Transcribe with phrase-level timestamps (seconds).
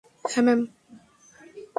[0.25, 0.59] হ্যা, ম্যাম!